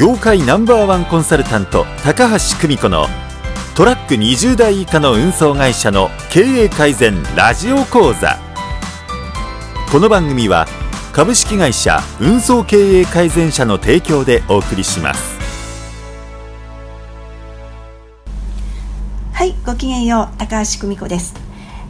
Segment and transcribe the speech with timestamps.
[0.00, 3.04] 業界ナンバーワンコンサルタント高橋久美子の
[3.76, 8.38] トラック20台以下の運送会社の経営改善ラジオ講座。
[9.92, 10.64] この番組は
[11.12, 15.38] 株式会社運送経営改善社の提供でお送りします。
[19.34, 21.34] はいごきげんよう高橋久美子です、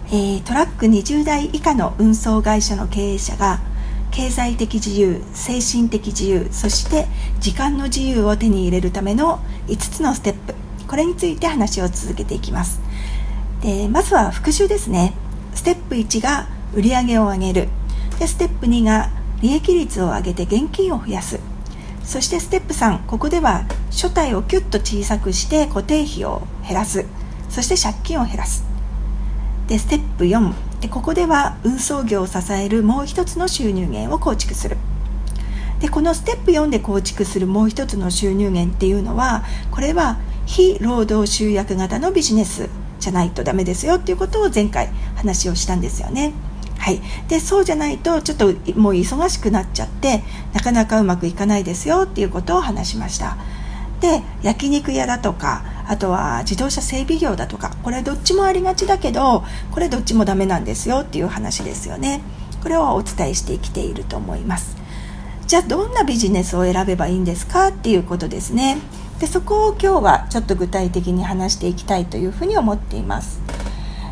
[0.08, 3.60] えートラック20台以下の運送会社の経営者が
[4.10, 7.06] 経済的自由精神的自由そして
[7.40, 10.54] 時間の自由を手に入れるための5つのステップ。
[10.88, 12.80] これについて話を続けていきます。
[13.62, 15.14] でまずは復習ですね。
[15.54, 17.68] ステップ1が売上を上げる。
[18.18, 19.10] でステップ2が
[19.40, 21.38] 利益率を上げて現金を増やす。
[22.02, 27.06] そしてステップ3ここでは所帯をキュッと小さくして固定費を減らす。
[27.48, 28.64] そして借金を減らす。
[29.68, 34.76] でステップ4でここでは運送業を支えるもう一つの収入源を構築する。
[35.80, 46.32] でこのステップ4で構築するもう一つの収入源っていうのはこれは非労働集約型のビジネスじゃないとダメですよっていうことを前回話をしたんですよね。
[46.78, 50.22] はい、でそうじゃないとちょっともう忙しくなっちゃって
[50.54, 53.36] なかなかうまくいかないですよっていうことを話しました。
[54.00, 62.22] で焼肉屋だとかあとは自動車整備業だとかこれどっちもありがちだけどこれどっちもダメなんですよっていう話ですよね。
[62.62, 64.76] これをお伝えしてきていると思います。
[65.48, 68.78] じゃあどんなビジネスを選べばいいんですかっていうことですね。
[69.18, 73.40] でそこを今日はちょっと具体的に話していきたいというふうに思っています。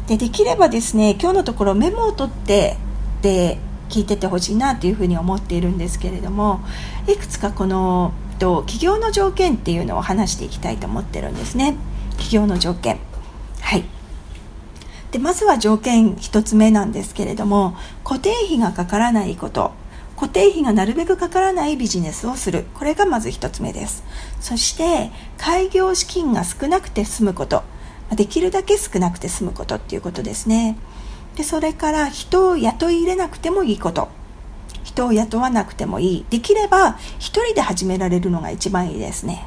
[0.09, 2.77] でできればですね今日のところメモを取って
[3.23, 6.61] で聞いててほしいなというふうに思っているんですけれども
[7.07, 11.77] いくつかこのと企業の条件っていうのを話していきたいと思ってるんですね。
[12.13, 12.99] 企業の条件。
[13.61, 13.85] はい。
[15.11, 19.73] でまずは条件1つ目なんですけれども固定費がかからないこと。
[20.17, 22.67] 固定費がなるべくかからないビジネスをする。
[22.75, 24.03] これがまず1つ目です。
[24.41, 27.63] そして開業資金が少なくて済むこと。
[28.17, 30.77] できるだけ少なくて済むことっていうことですね。
[31.37, 34.09] でそれから人を雇い入れなくてもいいこと。
[34.99, 36.27] 人を雇わなくてもいい。
[36.29, 39.47] できれば1人で始められるのが一番いいですね。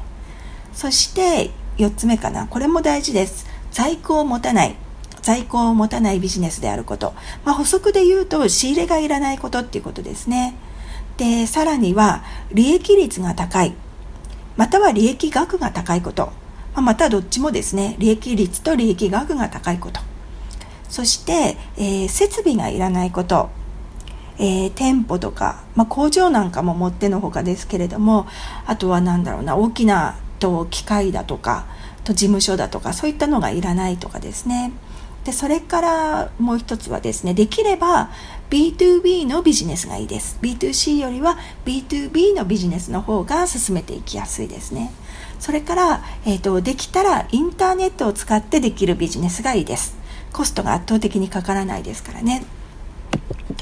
[0.72, 2.46] そして4つ目かな。
[2.46, 3.46] これも大事です。
[3.70, 4.74] 在庫を持たない。
[5.20, 7.14] 在庫を持たないビジネスであること、
[7.44, 10.54] まあ、補足で言うと仕入れがいらないことっていうことですね。
[11.18, 13.74] でさらには利益率が高い。
[14.56, 16.26] または利益額が高いこと、
[16.74, 17.96] まあ、またどっちもですね。
[17.98, 20.00] 利益率と利益額が高いこと。
[20.88, 23.61] そして、えー設備がいらないこと。
[24.38, 28.26] えー店舗とか、まあ、工場なんかももってのほかですけれども
[28.66, 31.66] あとは何だろうな大きなと機械だとか
[32.04, 34.72] と事務所だとかそういったのがいらないとかですね。
[35.24, 38.10] でそれからもう一つはですねできれば
[38.50, 40.38] B2B のビジネスがいいです。
[40.42, 44.92] B2C よりは B2B のビジネスの方が進めていきやすいですね。
[45.38, 49.96] それから、えー、とできたらインターネットを使ってできるビジネスがいいです。
[50.32, 52.44] コストが圧倒的にかからないですからね。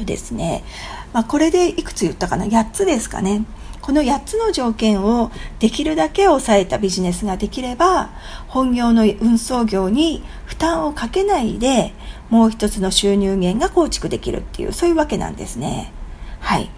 [0.01, 0.65] とですね、
[1.13, 3.45] まあ、これでいくつ言ったかな？8つですかね。
[3.81, 8.11] この8つの条件をできるだけ抑えたビジネスができれば
[8.47, 11.95] 本業の運送業に負担をかけないで
[12.29, 15.93] もう一つの収入源が構築できるっていうそういうわけなんですね。
[16.41, 16.71] はい。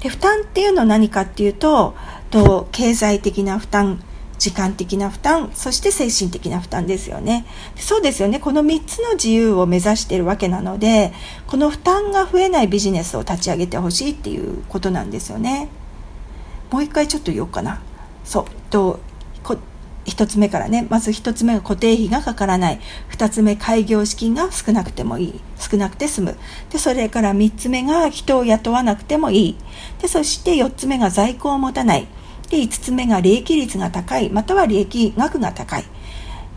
[0.00, 1.96] で負担っていうのは何かっていうと
[2.30, 4.02] と経済的な負担
[4.38, 7.44] 時間的な負担そして精神的な負担ですよね。
[7.76, 8.38] そうですよね。
[8.38, 11.12] この3つの自由を目指しているわけなので
[11.46, 15.68] この負担が増えないビジネスを立ち上げてほしいっていうことなんですよね。
[16.70, 17.80] もう一回ちょっと言おうかな。
[18.24, 18.44] そう。
[18.70, 19.00] と
[19.42, 19.56] こ
[20.04, 20.86] 1つ目からね。
[20.88, 22.80] まず1つ目が固定費がかからない。
[23.10, 25.40] 2つ目開業資金が少なくてもいい。
[25.58, 26.38] 少なくて済む。
[26.70, 29.56] でそれから3つ目が人を雇わなくてもいい。
[30.00, 32.06] でそして4つ目が在庫を持たない。
[32.50, 35.84] で5つ目が利益率が高いまたは利益額が高い。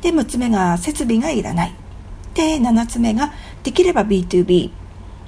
[0.01, 1.75] で6つ目が設備がいらない。
[2.33, 4.71] で7つ目ができれば B2B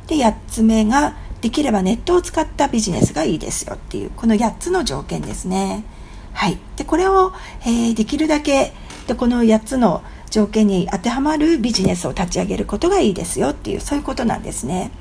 [0.07, 5.83] で8つ目ができればネットを使ったビジネスがいいですよっていうこの8つの条件ですね。
[6.31, 6.57] はい。
[6.77, 8.73] でこれを、えーできるだけ
[9.07, 14.91] でこの8つの条件に当てはまるビジネスを立ち上げることがいいですよっていうそういうことなんですね。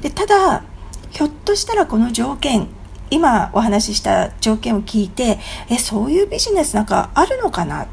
[0.00, 0.64] でただ
[1.10, 2.68] ひょっとしたらこの条件
[3.12, 5.38] 今お話しした条件を聞いて
[5.68, 7.86] えそういうビジネスなんかあるのかなっ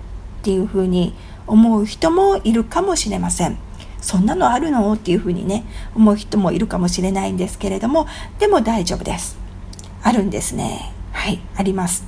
[0.44, 1.14] ていうふうに
[1.46, 3.58] 思う人もいるかもしれません。
[4.00, 4.94] そんなのあるの？
[4.94, 8.08] っていうふうにね思う人もいるかもしれないんですけれども
[8.40, 9.38] でも大丈夫です。
[10.02, 10.94] あるんですね。
[11.12, 12.06] はいあります。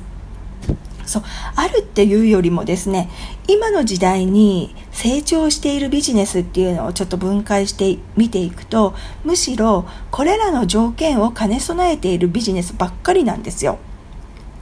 [1.05, 1.23] そう
[1.55, 3.09] あるっていうよりもですね
[3.47, 8.93] 今の時代に成長しているビジネスっていうのをちょっと分解して見ていくと
[9.23, 13.79] むしろこれらの条件を兼ね備えているビジネスばっかりなんですよ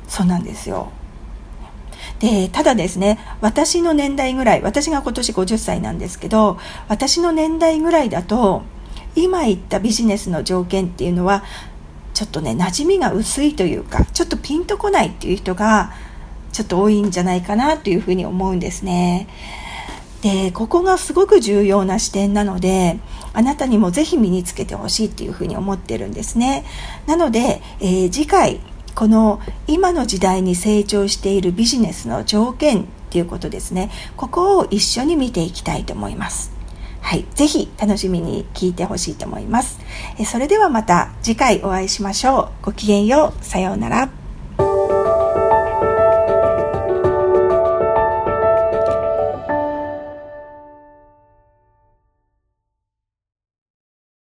[0.08, 0.94] そうなんですよ
[2.20, 6.58] でただですね私の年代ぐらい私が今年50歳なんですけど
[6.88, 8.62] 私の年代ぐらいだと
[9.16, 11.44] 今言ったビジネスの条件っていうのは
[12.14, 15.92] ちょっとね馴染みが薄いというかちょっとピンとこないっていう人が
[16.54, 19.28] ちょっと多いんじゃないかなというふうに思うんですね。
[20.22, 23.00] でここがすごく重要な視点なので
[23.34, 26.66] あなたにもぜひ身につけてほしいっていうふうに思ってるんですね。
[27.08, 28.60] なので、えー、次回
[28.96, 36.52] この今の時代に成長しているビジネスの条件っていうことですねここを一緒に見ていきたいと思います
[37.02, 39.80] はい、ぜひ楽しみに聞いてほしいと思います
[40.20, 40.26] え。
[40.26, 42.66] それではまた次回お会いしましょう。
[42.66, 43.44] ごきげんよう。
[43.44, 44.19] さようなら。